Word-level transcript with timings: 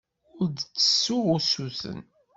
Ur 0.41 0.47
d-ttessuɣ 0.49 1.25
usuten. 1.37 1.99